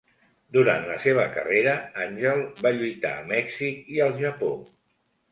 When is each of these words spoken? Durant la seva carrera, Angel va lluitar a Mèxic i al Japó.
Durant 0.55 0.85
la 0.91 0.93
seva 1.01 1.25
carrera, 1.33 1.75
Angel 2.05 2.41
va 2.67 2.71
lluitar 2.77 3.11
a 3.17 3.27
Mèxic 3.33 3.93
i 3.97 4.01
al 4.07 4.15
Japó. 4.23 4.49